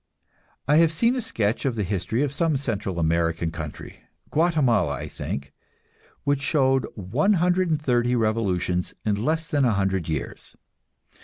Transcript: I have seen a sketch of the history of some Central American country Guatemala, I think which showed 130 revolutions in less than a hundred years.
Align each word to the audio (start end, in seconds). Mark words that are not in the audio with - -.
I 0.67 0.77
have 0.77 0.91
seen 0.91 1.15
a 1.15 1.21
sketch 1.21 1.63
of 1.63 1.75
the 1.75 1.83
history 1.83 2.23
of 2.23 2.33
some 2.33 2.57
Central 2.57 2.97
American 2.97 3.51
country 3.51 3.99
Guatemala, 4.31 4.93
I 4.95 5.07
think 5.07 5.53
which 6.23 6.41
showed 6.41 6.87
130 6.95 8.15
revolutions 8.15 8.95
in 9.05 9.23
less 9.23 9.47
than 9.47 9.63
a 9.63 9.73
hundred 9.73 10.09
years. 10.09 10.57